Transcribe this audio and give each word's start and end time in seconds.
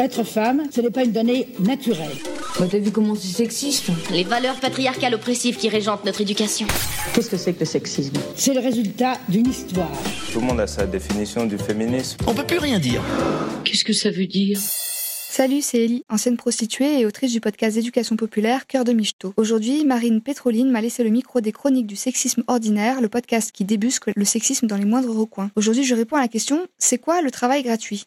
Être 0.00 0.24
femme, 0.24 0.62
ce 0.74 0.80
n'est 0.80 0.88
pas 0.88 1.04
une 1.04 1.12
donnée 1.12 1.48
naturelle. 1.58 2.08
Bah 2.58 2.64
t'as 2.70 2.78
vu 2.78 2.90
comment 2.90 3.14
c'est 3.14 3.36
sexiste 3.36 3.90
Les 4.10 4.24
valeurs 4.24 4.58
patriarcales 4.58 5.14
oppressives 5.14 5.58
qui 5.58 5.68
régentent 5.68 6.06
notre 6.06 6.22
éducation. 6.22 6.66
Qu'est-ce 7.12 7.28
que 7.28 7.36
c'est 7.36 7.52
que 7.52 7.60
le 7.60 7.66
sexisme 7.66 8.14
C'est 8.34 8.54
le 8.54 8.60
résultat 8.60 9.18
d'une 9.28 9.46
histoire. 9.46 9.92
Tout 10.32 10.40
le 10.40 10.46
monde 10.46 10.60
a 10.60 10.66
sa 10.66 10.86
définition 10.86 11.44
du 11.44 11.58
féminisme. 11.58 12.16
On 12.26 12.32
peut 12.32 12.46
plus 12.46 12.56
rien 12.56 12.78
dire. 12.78 13.02
Qu'est-ce 13.64 13.84
que 13.84 13.92
ça 13.92 14.10
veut 14.10 14.26
dire 14.26 14.58
Salut, 14.58 15.60
c'est 15.60 15.84
Ellie, 15.84 16.02
ancienne 16.08 16.38
prostituée 16.38 17.00
et 17.00 17.04
autrice 17.04 17.32
du 17.32 17.40
podcast 17.42 17.76
d'éducation 17.76 18.16
populaire 18.16 18.66
Cœur 18.66 18.84
de 18.84 18.94
Michto. 18.94 19.34
Aujourd'hui, 19.36 19.84
Marine 19.84 20.22
Pétroline 20.22 20.70
m'a 20.70 20.80
laissé 20.80 21.04
le 21.04 21.10
micro 21.10 21.42
des 21.42 21.52
chroniques 21.52 21.86
du 21.86 21.96
sexisme 21.96 22.42
ordinaire, 22.46 23.02
le 23.02 23.10
podcast 23.10 23.52
qui 23.52 23.66
débusque 23.66 24.10
le 24.16 24.24
sexisme 24.24 24.66
dans 24.66 24.78
les 24.78 24.86
moindres 24.86 25.14
recoins. 25.14 25.50
Aujourd'hui, 25.56 25.84
je 25.84 25.94
réponds 25.94 26.16
à 26.16 26.22
la 26.22 26.28
question 26.28 26.66
c'est 26.78 26.96
quoi 26.96 27.20
le 27.20 27.30
travail 27.30 27.62
gratuit? 27.62 28.06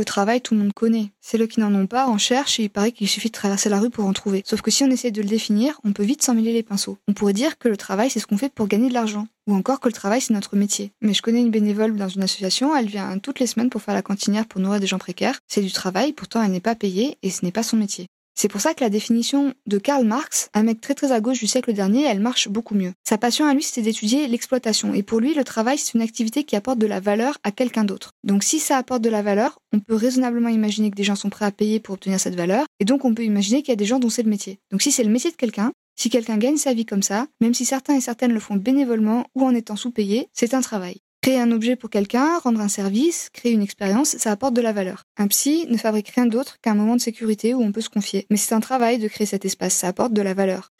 Le 0.00 0.04
travail, 0.04 0.40
tout 0.40 0.54
le 0.54 0.60
monde 0.60 0.72
connaît. 0.72 1.10
Celles 1.20 1.46
qui 1.46 1.60
n'en 1.60 1.74
ont 1.74 1.86
pas 1.86 2.06
en 2.06 2.16
cherchent 2.16 2.58
et 2.58 2.64
il 2.64 2.70
paraît 2.70 2.90
qu'il 2.90 3.06
suffit 3.06 3.28
de 3.28 3.34
traverser 3.34 3.68
la 3.68 3.78
rue 3.78 3.90
pour 3.90 4.06
en 4.06 4.12
trouver. 4.12 4.42
Sauf 4.46 4.62
que 4.62 4.70
si 4.70 4.82
on 4.82 4.90
essaie 4.90 5.10
de 5.10 5.20
le 5.20 5.28
définir, 5.28 5.78
on 5.84 5.92
peut 5.92 6.02
vite 6.02 6.22
s'en 6.22 6.34
mêler 6.34 6.52
les 6.52 6.62
pinceaux. 6.62 6.96
On 7.06 7.12
pourrait 7.12 7.34
dire 7.34 7.58
que 7.58 7.68
le 7.68 7.76
travail, 7.76 8.08
c'est 8.08 8.18
ce 8.18 8.26
qu'on 8.26 8.38
fait 8.38 8.52
pour 8.52 8.66
gagner 8.66 8.88
de 8.88 8.94
l'argent. 8.94 9.28
Ou 9.46 9.54
encore 9.54 9.78
que 9.78 9.88
le 9.88 9.92
travail, 9.92 10.22
c'est 10.22 10.32
notre 10.32 10.56
métier. 10.56 10.92
Mais 11.02 11.12
je 11.12 11.22
connais 11.22 11.40
une 11.40 11.50
bénévole 11.50 11.96
dans 11.96 12.08
une 12.08 12.22
association, 12.22 12.74
elle 12.74 12.86
vient 12.86 13.18
toutes 13.18 13.40
les 13.40 13.46
semaines 13.46 13.70
pour 13.70 13.82
faire 13.82 13.94
la 13.94 14.02
cantinière 14.02 14.46
pour 14.46 14.60
nourrir 14.60 14.80
des 14.80 14.86
gens 14.86 14.98
précaires. 14.98 15.38
C'est 15.46 15.60
du 15.60 15.72
travail, 15.72 16.12
pourtant 16.12 16.42
elle 16.42 16.52
n'est 16.52 16.60
pas 16.60 16.74
payée 16.74 17.18
et 17.22 17.30
ce 17.30 17.44
n'est 17.44 17.52
pas 17.52 17.62
son 17.62 17.76
métier. 17.76 18.06
C'est 18.34 18.48
pour 18.48 18.60
ça 18.60 18.74
que 18.74 18.82
la 18.82 18.90
définition 18.90 19.54
de 19.66 19.78
Karl 19.78 20.04
Marx, 20.04 20.48
un 20.54 20.62
mec 20.62 20.80
très 20.80 20.94
très 20.94 21.12
à 21.12 21.20
gauche 21.20 21.40
du 21.40 21.46
siècle 21.46 21.72
dernier, 21.72 22.04
elle 22.04 22.20
marche 22.20 22.48
beaucoup 22.48 22.74
mieux. 22.74 22.92
Sa 23.04 23.18
passion 23.18 23.46
à 23.46 23.54
lui, 23.54 23.62
c'était 23.62 23.82
d'étudier 23.82 24.26
l'exploitation. 24.28 24.94
Et 24.94 25.02
pour 25.02 25.20
lui, 25.20 25.34
le 25.34 25.44
travail, 25.44 25.78
c'est 25.78 25.94
une 25.94 26.02
activité 26.02 26.44
qui 26.44 26.56
apporte 26.56 26.78
de 26.78 26.86
la 26.86 27.00
valeur 27.00 27.38
à 27.42 27.50
quelqu'un 27.50 27.84
d'autre. 27.84 28.12
Donc 28.24 28.42
si 28.42 28.58
ça 28.58 28.76
apporte 28.76 29.02
de 29.02 29.10
la 29.10 29.22
valeur, 29.22 29.58
on 29.72 29.80
peut 29.80 29.94
raisonnablement 29.94 30.48
imaginer 30.48 30.90
que 30.90 30.96
des 30.96 31.04
gens 31.04 31.16
sont 31.16 31.30
prêts 31.30 31.44
à 31.44 31.50
payer 31.50 31.80
pour 31.80 31.94
obtenir 31.94 32.18
cette 32.18 32.34
valeur. 32.34 32.66
Et 32.78 32.84
donc 32.84 33.04
on 33.04 33.14
peut 33.14 33.24
imaginer 33.24 33.62
qu'il 33.62 33.72
y 33.72 33.72
a 33.72 33.76
des 33.76 33.84
gens 33.84 33.98
dont 33.98 34.10
c'est 34.10 34.22
le 34.22 34.30
métier. 34.30 34.58
Donc 34.70 34.82
si 34.82 34.90
c'est 34.92 35.04
le 35.04 35.10
métier 35.10 35.30
de 35.30 35.36
quelqu'un, 35.36 35.72
si 35.96 36.08
quelqu'un 36.08 36.38
gagne 36.38 36.56
sa 36.56 36.72
vie 36.72 36.86
comme 36.86 37.02
ça, 37.02 37.26
même 37.42 37.52
si 37.52 37.66
certains 37.66 37.94
et 37.94 38.00
certaines 38.00 38.32
le 38.32 38.40
font 38.40 38.56
bénévolement 38.56 39.26
ou 39.34 39.44
en 39.44 39.54
étant 39.54 39.76
sous-payés, 39.76 40.28
c'est 40.32 40.54
un 40.54 40.62
travail. 40.62 41.02
Créer 41.22 41.38
un 41.38 41.52
objet 41.52 41.76
pour 41.76 41.90
quelqu'un, 41.90 42.38
rendre 42.38 42.60
un 42.62 42.68
service, 42.68 43.28
créer 43.34 43.52
une 43.52 43.60
expérience, 43.60 44.16
ça 44.16 44.30
apporte 44.30 44.54
de 44.54 44.62
la 44.62 44.72
valeur. 44.72 45.04
Un 45.18 45.26
psy 45.26 45.66
ne 45.68 45.76
fabrique 45.76 46.08
rien 46.08 46.24
d'autre 46.24 46.56
qu'un 46.62 46.74
moment 46.74 46.96
de 46.96 47.00
sécurité 47.00 47.52
où 47.52 47.60
on 47.62 47.72
peut 47.72 47.82
se 47.82 47.90
confier. 47.90 48.26
Mais 48.30 48.38
c'est 48.38 48.54
un 48.54 48.60
travail 48.60 48.98
de 48.98 49.06
créer 49.06 49.26
cet 49.26 49.44
espace, 49.44 49.74
ça 49.74 49.88
apporte 49.88 50.14
de 50.14 50.22
la 50.22 50.32
valeur. 50.32 50.70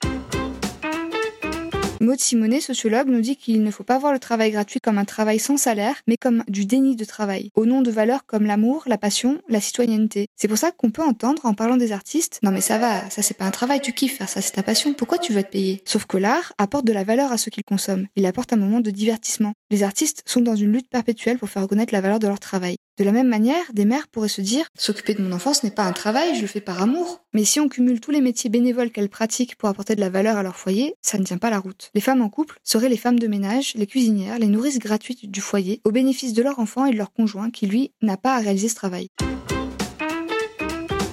Maud 2.02 2.18
Simonet, 2.18 2.62
sociologue, 2.62 3.08
nous 3.08 3.20
dit 3.20 3.36
qu'il 3.36 3.62
ne 3.62 3.70
faut 3.70 3.84
pas 3.84 3.98
voir 3.98 4.14
le 4.14 4.18
travail 4.18 4.50
gratuit 4.52 4.80
comme 4.80 4.96
un 4.96 5.04
travail 5.04 5.38
sans 5.38 5.58
salaire, 5.58 5.96
mais 6.06 6.16
comme 6.16 6.42
du 6.48 6.64
déni 6.64 6.96
de 6.96 7.04
travail, 7.04 7.50
au 7.54 7.66
nom 7.66 7.82
de 7.82 7.90
valeurs 7.90 8.24
comme 8.24 8.46
l'amour, 8.46 8.84
la 8.86 8.96
passion, 8.96 9.42
la 9.50 9.60
citoyenneté. 9.60 10.26
C'est 10.34 10.48
pour 10.48 10.56
ça 10.56 10.70
qu'on 10.70 10.90
peut 10.90 11.02
entendre, 11.02 11.44
en 11.44 11.52
parlant 11.52 11.76
des 11.76 11.92
artistes, 11.92 12.40
non 12.42 12.52
mais 12.52 12.62
ça 12.62 12.78
va, 12.78 13.10
ça 13.10 13.20
c'est 13.20 13.36
pas 13.36 13.44
un 13.44 13.50
travail, 13.50 13.82
tu 13.82 13.92
kiffes 13.92 14.16
faire 14.16 14.30
ça, 14.30 14.40
c'est 14.40 14.52
ta 14.52 14.62
passion, 14.62 14.94
pourquoi 14.94 15.18
tu 15.18 15.34
veux 15.34 15.40
être 15.40 15.50
payé 15.50 15.82
Sauf 15.84 16.06
que 16.06 16.16
l'art 16.16 16.54
apporte 16.56 16.86
de 16.86 16.94
la 16.94 17.04
valeur 17.04 17.32
à 17.32 17.36
ceux 17.36 17.50
qu'ils 17.50 17.64
consomment, 17.64 18.06
il 18.16 18.24
apporte 18.24 18.54
un 18.54 18.56
moment 18.56 18.80
de 18.80 18.90
divertissement. 18.90 19.52
Les 19.70 19.82
artistes 19.82 20.22
sont 20.24 20.40
dans 20.40 20.56
une 20.56 20.72
lutte 20.72 20.88
perpétuelle 20.88 21.38
pour 21.38 21.50
faire 21.50 21.62
reconnaître 21.62 21.92
la 21.92 22.00
valeur 22.00 22.18
de 22.18 22.28
leur 22.28 22.40
travail. 22.40 22.76
De 23.00 23.04
la 23.06 23.12
même 23.12 23.28
manière, 23.28 23.64
des 23.72 23.86
mères 23.86 24.08
pourraient 24.08 24.28
se 24.28 24.42
dire 24.42 24.68
S'occuper 24.78 25.14
de 25.14 25.22
mon 25.22 25.32
enfant, 25.32 25.54
ce 25.54 25.64
n'est 25.64 25.72
pas 25.72 25.84
un 25.84 25.92
travail, 25.94 26.36
je 26.36 26.42
le 26.42 26.46
fais 26.46 26.60
par 26.60 26.82
amour. 26.82 27.22
Mais 27.32 27.46
si 27.46 27.58
on 27.58 27.66
cumule 27.66 27.98
tous 27.98 28.10
les 28.10 28.20
métiers 28.20 28.50
bénévoles 28.50 28.90
qu'elles 28.90 29.08
pratiquent 29.08 29.56
pour 29.56 29.70
apporter 29.70 29.94
de 29.94 30.00
la 30.00 30.10
valeur 30.10 30.36
à 30.36 30.42
leur 30.42 30.56
foyer, 30.56 30.96
ça 31.00 31.16
ne 31.16 31.24
tient 31.24 31.38
pas 31.38 31.48
la 31.48 31.60
route. 31.60 31.90
Les 31.94 32.02
femmes 32.02 32.20
en 32.20 32.28
couple 32.28 32.58
seraient 32.62 32.90
les 32.90 32.98
femmes 32.98 33.18
de 33.18 33.26
ménage, 33.26 33.72
les 33.74 33.86
cuisinières, 33.86 34.38
les 34.38 34.48
nourrices 34.48 34.78
gratuites 34.78 35.30
du 35.30 35.40
foyer, 35.40 35.80
au 35.86 35.92
bénéfice 35.92 36.34
de 36.34 36.42
leur 36.42 36.58
enfant 36.58 36.84
et 36.84 36.92
de 36.92 36.98
leur 36.98 37.10
conjoint 37.10 37.50
qui, 37.50 37.66
lui, 37.66 37.90
n'a 38.02 38.18
pas 38.18 38.36
à 38.36 38.40
réaliser 38.40 38.68
ce 38.68 38.74
travail. 38.74 39.08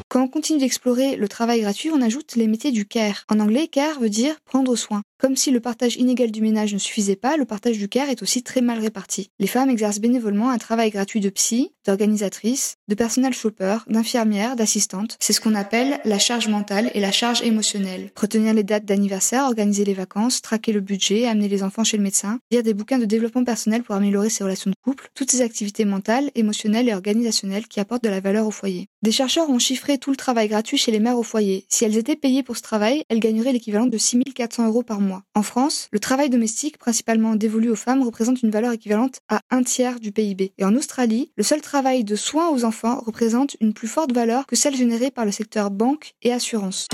Quand 0.09 0.23
on 0.23 0.27
continue 0.27 0.59
d'explorer 0.59 1.15
le 1.15 1.27
travail 1.29 1.61
gratuit, 1.61 1.91
on 1.91 2.01
ajoute 2.01 2.35
les 2.35 2.47
métiers 2.47 2.71
du 2.71 2.85
care. 2.85 3.23
En 3.29 3.39
anglais, 3.39 3.67
care 3.67 3.99
veut 3.99 4.09
dire 4.09 4.35
prendre 4.45 4.75
soin. 4.75 5.03
Comme 5.19 5.35
si 5.35 5.49
le 5.49 5.59
partage 5.59 5.95
inégal 5.95 6.29
du 6.29 6.43
ménage 6.43 6.75
ne 6.75 6.77
suffisait 6.77 7.15
pas, 7.15 7.37
le 7.37 7.45
partage 7.45 7.79
du 7.79 7.89
care 7.89 8.11
est 8.11 8.21
aussi 8.21 8.43
très 8.43 8.61
mal 8.61 8.77
réparti. 8.77 9.31
Les 9.39 9.47
femmes 9.47 9.71
exercent 9.71 9.99
bénévolement 9.99 10.51
un 10.51 10.59
travail 10.59 10.91
gratuit 10.91 11.21
de 11.21 11.29
psy, 11.31 11.71
d'organisatrice, 11.87 12.75
de 12.87 12.93
personnel 12.93 13.33
chauffeur, 13.33 13.83
d'infirmière, 13.89 14.55
d'assistante. 14.55 15.17
C'est 15.19 15.33
ce 15.33 15.41
qu'on 15.41 15.55
appelle 15.55 15.99
la 16.05 16.19
charge 16.19 16.49
mentale 16.49 16.91
et 16.93 16.99
la 16.99 17.11
charge 17.11 17.41
émotionnelle. 17.41 18.11
Retenir 18.15 18.53
les 18.53 18.63
dates 18.63 18.85
d'anniversaire, 18.85 19.45
organiser 19.45 19.85
les 19.85 19.95
vacances, 19.95 20.43
traquer 20.43 20.71
le 20.71 20.81
budget, 20.81 21.25
amener 21.25 21.47
les 21.47 21.63
enfants 21.63 21.83
chez 21.83 21.97
le 21.97 22.03
médecin, 22.03 22.37
lire 22.51 22.61
des 22.61 22.75
bouquins 22.75 22.99
de 22.99 23.05
développement 23.05 23.43
personnel 23.43 23.81
pour 23.81 23.95
améliorer 23.95 24.29
ses 24.29 24.43
relations 24.43 24.69
de 24.69 24.75
couple, 24.83 25.09
toutes 25.15 25.31
ces 25.31 25.41
activités 25.41 25.85
mentales, 25.85 26.29
émotionnelles 26.35 26.89
et 26.89 26.93
organisationnelles 26.93 27.67
qui 27.67 27.79
apportent 27.79 28.03
de 28.03 28.09
la 28.09 28.19
valeur 28.19 28.45
au 28.45 28.51
foyer. 28.51 28.85
Des 29.01 29.11
chercheurs 29.11 29.49
ont 29.49 29.57
chiffré 29.57 29.97
tout 29.97 30.11
le 30.11 30.15
travail 30.15 30.47
gratuit 30.47 30.77
chez 30.77 30.91
les 30.91 30.99
mères 30.99 31.17
au 31.17 31.23
foyer. 31.23 31.65
Si 31.69 31.85
elles 31.85 31.97
étaient 31.97 32.15
payées 32.15 32.43
pour 32.43 32.57
ce 32.57 32.61
travail, 32.61 33.03
elles 33.09 33.19
gagneraient 33.19 33.53
l'équivalent 33.53 33.87
de 33.87 33.97
6400 33.97 34.67
euros 34.67 34.83
par 34.83 34.99
mois. 34.99 35.06
En 35.35 35.43
France, 35.43 35.87
le 35.91 35.99
travail 35.99 36.29
domestique, 36.29 36.77
principalement 36.77 37.35
dévolu 37.35 37.69
aux 37.69 37.75
femmes, 37.75 38.03
représente 38.03 38.41
une 38.41 38.51
valeur 38.51 38.71
équivalente 38.71 39.19
à 39.29 39.41
un 39.49 39.63
tiers 39.63 39.99
du 39.99 40.11
PIB. 40.11 40.53
Et 40.57 40.65
en 40.65 40.75
Australie, 40.75 41.31
le 41.35 41.43
seul 41.43 41.61
travail 41.61 42.03
de 42.03 42.15
soins 42.15 42.49
aux 42.49 42.65
enfants 42.65 43.01
représente 43.05 43.55
une 43.61 43.73
plus 43.73 43.87
forte 43.87 44.13
valeur 44.13 44.45
que 44.45 44.55
celle 44.55 44.75
générée 44.75 45.11
par 45.11 45.25
le 45.25 45.31
secteur 45.31 45.71
banque 45.71 46.13
et 46.21 46.33
assurance. 46.33 46.87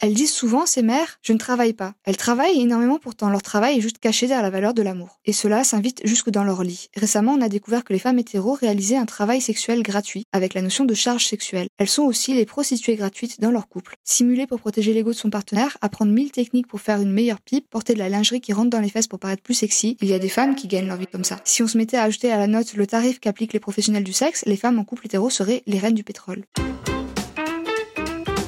Elles 0.00 0.14
disent 0.14 0.32
souvent, 0.32 0.66
ces 0.66 0.82
mères, 0.82 1.18
je 1.22 1.32
ne 1.32 1.38
travaille 1.38 1.72
pas. 1.72 1.94
Elles 2.04 2.16
travaillent 2.16 2.60
énormément 2.60 2.98
pourtant, 2.98 3.30
leur 3.30 3.42
travail 3.42 3.78
est 3.78 3.80
juste 3.80 3.98
caché 3.98 4.26
derrière 4.26 4.42
la 4.42 4.50
valeur 4.50 4.74
de 4.74 4.82
l'amour. 4.82 5.20
Et 5.24 5.32
cela 5.32 5.64
s'invite 5.64 6.00
jusque 6.04 6.30
dans 6.30 6.44
leur 6.44 6.62
lit. 6.62 6.88
Récemment, 6.96 7.32
on 7.32 7.40
a 7.40 7.48
découvert 7.48 7.84
que 7.84 7.92
les 7.92 7.98
femmes 7.98 8.18
hétéros 8.18 8.54
réalisaient 8.54 8.96
un 8.96 9.06
travail 9.06 9.40
sexuel 9.40 9.82
gratuit, 9.82 10.24
avec 10.32 10.54
la 10.54 10.62
notion 10.62 10.84
de 10.84 10.94
charge 10.94 11.26
sexuelle. 11.26 11.68
Elles 11.78 11.88
sont 11.88 12.02
aussi 12.02 12.34
les 12.34 12.46
prostituées 12.46 12.96
gratuites 12.96 13.40
dans 13.40 13.50
leur 13.50 13.68
couple. 13.68 13.94
Simuler 14.04 14.46
pour 14.46 14.60
protéger 14.60 14.92
l'ego 14.92 15.10
de 15.10 15.16
son 15.16 15.30
partenaire, 15.30 15.76
apprendre 15.80 16.12
mille 16.12 16.30
techniques 16.30 16.66
pour 16.66 16.80
faire 16.80 17.00
une 17.00 17.12
meilleure 17.12 17.40
pipe, 17.40 17.68
porter 17.70 17.94
de 17.94 17.98
la 17.98 18.08
lingerie 18.08 18.40
qui 18.40 18.52
rentre 18.52 18.70
dans 18.70 18.80
les 18.80 18.88
fesses 18.88 19.08
pour 19.08 19.18
paraître 19.18 19.42
plus 19.42 19.54
sexy, 19.54 19.96
il 20.00 20.08
y 20.08 20.14
a 20.14 20.18
des 20.18 20.28
femmes 20.28 20.54
qui 20.54 20.68
gagnent 20.68 20.88
leur 20.88 20.96
vie 20.96 21.06
comme 21.06 21.24
ça. 21.24 21.38
Si 21.44 21.62
on 21.62 21.68
se 21.68 21.78
mettait 21.78 21.96
à 21.96 22.02
ajouter 22.02 22.30
à 22.30 22.38
la 22.38 22.46
note 22.46 22.74
le 22.74 22.86
tarif 22.86 23.20
qu'appliquent 23.20 23.52
les 23.52 23.60
professionnels 23.60 24.04
du 24.04 24.12
sexe, 24.12 24.44
les 24.46 24.56
femmes 24.56 24.78
en 24.78 24.84
couple 24.84 25.06
hétéro 25.06 25.30
seraient 25.30 25.62
les 25.66 25.78
reines 25.78 25.94
du 25.94 26.04
pétrole. 26.04 26.44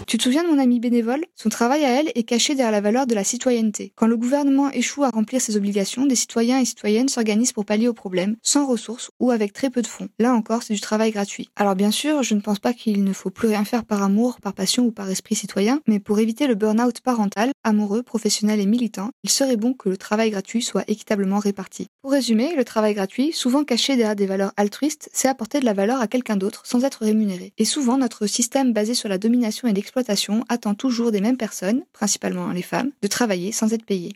Tu 0.09 0.17
te 0.17 0.23
souviens 0.23 0.43
de 0.43 0.49
mon 0.49 0.59
ami 0.59 0.81
bénévole? 0.81 1.27
Son 1.35 1.51
travail 1.51 1.85
à 1.85 2.01
elle 2.01 2.11
est 2.15 2.23
caché 2.23 2.55
derrière 2.55 2.73
la 2.73 2.81
valeur 2.81 3.07
de 3.07 3.15
la 3.15 3.25
citoyenneté. 3.25 3.93
Quand 3.95 4.07
le 4.07 4.17
gouvernement 4.17 4.71
échoue 4.71 5.05
à 5.05 5.11
remplir 5.11 5.43
ses 5.43 5.59
obligations, 5.59 6.07
des 6.07 6.15
citoyens 6.15 6.59
et 6.59 6.65
citoyennes 6.65 7.11
s'organisent 7.11 7.53
pour 7.53 7.67
pallier 7.67 7.89
aux 7.89 7.93
problèmes, 7.93 8.37
sans 8.43 8.67
ressources 8.67 9.11
ou 9.21 9.33
avec 9.33 9.53
très 9.53 9.69
peu 9.69 9.83
de 9.83 9.87
fonds. 9.87 10.09
Là 10.19 10.33
encore, 10.33 10.63
c'est 10.63 10.73
du 10.73 10.81
travail 10.81 11.11
gratuit. 11.11 11.51
Alors 11.57 11.75
bien 11.75 11.91
sûr, 11.91 12.23
je 12.23 12.35
ne 12.35 12.41
pense 12.41 12.59
pas 12.59 12.73
qu'il 12.73 13.05
ne 13.05 13.13
faut 13.13 13.29
plus 13.29 13.49
rien 13.49 13.67
faire 13.67 13.85
par 13.85 14.03
amour, 14.03 14.41
par 14.41 14.55
passion 14.55 14.87
ou 14.87 14.93
par 14.93 15.11
esprit 15.11 15.35
citoyen, 15.35 15.83
mais 15.87 16.01
pour 16.01 16.19
éviter 16.19 16.47
le 16.47 16.55
burn-out 16.55 17.03
parental, 17.03 17.51
amoureux, 17.63 18.03
professionnel 18.03 18.61
et 18.61 18.67
militant, 18.67 19.11
il 19.25 19.31
serait 19.31 19.59
bon 19.59 19.75
que 19.75 19.91
le 19.91 19.99
travail 19.99 20.31
gratuit 20.31 20.63
soit 20.63 20.85
équitablement 20.89 21.39
réparti. 21.39 21.87
Pour 22.01 22.13
résumer, 22.13 22.55
le 22.57 22.65
travail 22.65 22.95
gratuit, 22.95 23.33
souvent 23.35 23.63
caché 23.63 23.95
derrière 23.97 24.17
des 24.17 24.25
valeurs 24.25 24.53
altruistes, 24.57 25.11
c'est 25.13 25.29
apporter 25.29 25.61
de 25.61 25.67
la 25.67 25.75
valeur 25.75 26.01
à 26.01 26.09
quelqu'un 26.09 26.39
d'autre 26.39 26.63
sans 26.65 26.85
être 26.85 27.03
rémunéré. 27.03 27.53
Et 27.59 27.67
souvent, 27.67 27.99
notre 27.99 28.27
système 28.27 28.73
basé 28.73 28.95
sur 28.95 29.11
la 29.11 29.19
domination 29.19 29.69
et 29.69 29.75
l'exploitation 29.75 29.98
attend 30.49 30.75
toujours 30.75 31.13
des 31.13 31.21
mêmes 31.21 31.37
personnes, 31.37 31.83
principalement 31.93 32.51
les 32.51 32.63
femmes, 32.63 32.91
de 33.03 33.09
travailler 33.09 33.53
sans 33.53 33.73
être 33.73 33.85
payées. 33.85 34.15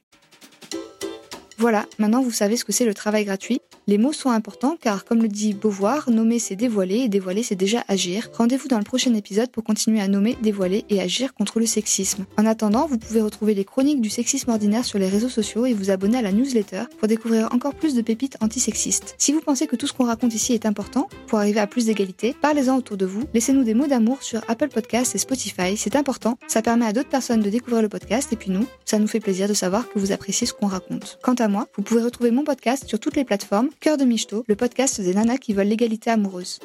Voilà, 1.63 1.87
maintenant 2.01 2.23
vous 2.23 2.33
savez 2.33 2.57
ce 2.57 2.65
que 2.65 2.73
c'est 2.73 2.85
le 2.85 2.93
travail 2.93 3.25
gratuit. 3.25 3.61
Les 3.87 3.97
mots 3.97 4.13
sont 4.13 4.31
importants 4.31 4.77
car, 4.81 5.05
comme 5.05 5.23
le 5.23 5.29
dit 5.29 5.55
Beauvoir, 5.55 6.11
nommer 6.11 6.41
c'est 6.41 6.57
dévoiler 6.57 6.97
et 6.97 7.09
dévoiler 7.09 7.45
c'est 7.45 7.55
déjà 7.55 7.85
agir. 7.87 8.31
Rendez-vous 8.33 8.67
dans 8.67 8.79
le 8.79 8.85
prochain 8.85 9.15
épisode 9.15 9.49
pour 9.53 9.63
continuer 9.63 10.01
à 10.01 10.09
nommer, 10.09 10.37
dévoiler 10.43 10.85
et 10.91 11.01
agir 11.01 11.35
contre 11.35 11.61
le 11.61 11.67
sexisme. 11.67 12.25
En 12.37 12.47
attendant, 12.47 12.89
vous 12.89 12.99
pouvez 12.99 13.21
retrouver 13.21 13.55
les 13.55 13.65
chroniques 13.65 14.01
du 14.01 14.11
sexisme 14.11 14.51
ordinaire 14.51 14.85
sur 14.85 14.99
les 14.99 15.09
réseaux 15.09 15.29
sociaux 15.29 15.65
et 15.65 15.73
vous 15.73 15.91
abonner 15.91 16.19
à 16.19 16.23
la 16.23 16.33
newsletter 16.33 16.83
pour 16.99 17.07
découvrir 17.07 17.49
encore 17.53 17.75
plus 17.75 17.95
de 17.95 18.03
pépites 18.03 18.39
antisexistes. 18.41 19.15
Si 19.19 19.33
vous 19.33 19.41
pensez 19.41 19.69
que 19.69 19.77
tout 19.77 19.87
ce 19.87 19.93
qu'on 19.93 20.07
raconte 20.07 20.35
ici 20.35 20.55
est 20.55 20.67
important 20.67 21.09
pour 21.29 21.39
arriver 21.39 21.61
à 21.61 21.69
plus 21.69 21.87
d'égalité, 21.87 22.35
parlez-en 22.41 22.77
autour 22.77 22.97
de 22.97 23.07
vous. 23.07 23.23
Laissez-nous 23.35 23.63
des 23.63 23.75
mots 23.75 23.87
d'amour 23.87 24.25
sur 24.25 24.41
Apple 24.49 24.69
Podcasts 24.69 25.15
et 25.15 25.19
Spotify, 25.19 25.77
c'est 25.77 25.95
important. 25.95 26.39
Ça 26.49 26.61
permet 26.61 26.87
à 26.87 26.93
d'autres 26.93 27.09
personnes 27.09 27.41
de 27.41 27.51
découvrir 27.51 27.83
le 27.83 27.89
podcast 27.89 28.33
et 28.33 28.37
puis 28.37 28.51
nous, 28.51 28.67
ça 28.85 28.99
nous 28.99 29.07
fait 29.07 29.21
plaisir 29.21 29.47
de 29.47 29.55
savoir 29.55 29.89
que 29.89 30.01
vous 30.01 30.11
appréciez 30.11 30.45
ce 30.45 30.53
qu'on 30.53 30.67
raconte. 30.67 31.21
Quant 31.23 31.35
à 31.35 31.52
vous 31.77 31.83
pouvez 31.83 32.03
retrouver 32.03 32.31
mon 32.31 32.45
podcast 32.45 32.87
sur 32.87 32.99
toutes 32.99 33.17
les 33.17 33.25
plateformes 33.25 33.69
Cœur 33.81 33.97
de 33.97 34.05
Michto, 34.05 34.45
le 34.49 34.57
podcast 34.57 35.01
des 35.01 35.15
nanas 35.15 35.39
qui 35.39 35.53
veulent 35.53 35.67
l'égalité 35.67 36.11
amoureuse. 36.11 36.61